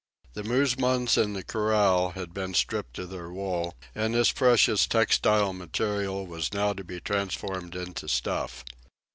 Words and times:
The 0.33 0.41
musmons 0.43 1.15
in 1.15 1.33
the 1.33 1.43
corral 1.43 2.13
had 2.13 2.33
been 2.33 2.55
stripped 2.55 2.97
of 2.97 3.11
their 3.11 3.29
wool, 3.29 3.75
and 3.93 4.15
this 4.15 4.31
precious 4.31 4.87
textile 4.87 5.53
material 5.53 6.25
was 6.25 6.55
now 6.55 6.73
to 6.73 6.83
be 6.83 6.99
transformed 6.99 7.75
into 7.75 8.07
stuff. 8.07 8.65